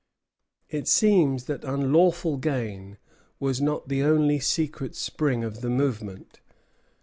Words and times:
It 0.67 0.87
seems 0.87 1.43
that 1.43 1.63
unlawful 1.63 2.37
gain 2.37 2.97
was 3.39 3.61
not 3.61 3.87
the 3.87 4.01
only 4.01 4.39
secret 4.39 4.95
spring 4.95 5.43
of 5.43 5.61
the 5.61 5.69
movement. 5.69 6.39